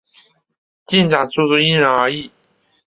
[0.87, 2.31] 进展速度因人而异。